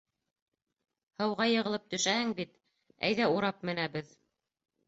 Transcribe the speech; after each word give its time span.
—Һыуға 1.23 1.47
йығылып 1.51 1.85
төшәһең 1.95 2.33
бит, 2.41 2.57
әйҙә 3.11 3.31
урап 3.37 3.61
менәбеҙ! 3.71 4.13